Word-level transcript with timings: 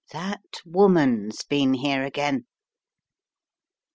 That 0.13 0.41
woman's 0.65 1.43
been 1.43 1.75
here 1.75 2.01
again." 2.03 2.45